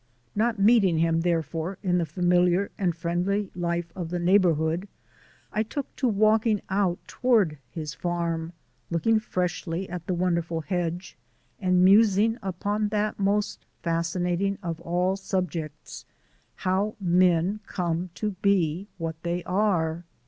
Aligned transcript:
Not 0.33 0.57
meeting 0.57 0.97
him, 0.97 1.21
therefore, 1.21 1.77
in 1.83 1.99
the 1.99 2.07
familiar 2.07 2.71
and 2.75 2.95
friendly 2.95 3.51
life 3.53 3.91
of 3.95 4.09
the 4.09 4.17
neighbourhood, 4.17 4.87
I 5.53 5.61
took 5.61 5.95
to 5.97 6.07
walking 6.07 6.59
out 6.71 6.97
toward 7.05 7.59
his 7.69 7.93
farm, 7.93 8.53
looking 8.89 9.19
freshly 9.19 9.87
at 9.87 10.07
the 10.07 10.15
wonderful 10.15 10.61
hedge 10.61 11.19
and 11.59 11.85
musing 11.85 12.39
upon 12.41 12.87
that 12.87 13.19
most 13.19 13.67
fascinating 13.83 14.57
of 14.63 14.81
all 14.81 15.15
subjects 15.17 16.03
how 16.55 16.95
men 16.99 17.59
come 17.67 18.09
to 18.15 18.31
be 18.41 18.87
what 18.97 19.21
they 19.21 19.43
are. 19.43 20.03